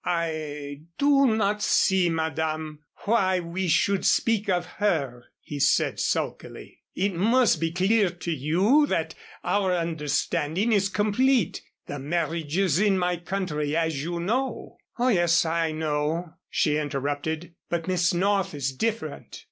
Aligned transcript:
"I 0.03 0.81
do 0.97 1.27
not 1.27 1.61
see, 1.61 2.09
Madame, 2.09 2.79
why 3.05 3.39
we 3.39 3.67
should 3.67 4.03
speak 4.03 4.49
of 4.49 4.65
her," 4.65 5.25
he 5.41 5.59
said, 5.59 5.99
sulkily. 5.99 6.79
"It 6.95 7.13
must 7.13 7.61
be 7.61 7.71
clear 7.71 8.09
to 8.09 8.31
you 8.31 8.87
that 8.87 9.13
our 9.43 9.71
understanding 9.75 10.71
is 10.71 10.89
complete. 10.89 11.61
The 11.85 11.99
marriages 11.99 12.79
in 12.79 12.97
my 12.97 13.17
country, 13.17 13.77
as 13.77 14.03
you 14.03 14.19
know" 14.19 14.77
"Oh, 14.97 15.09
yes, 15.09 15.45
I 15.45 15.71
know," 15.71 16.33
she 16.49 16.77
interrupted, 16.77 17.53
"but 17.69 17.87
Miss 17.87 18.11
North 18.11 18.55
is 18.55 18.71
different. 18.73 19.39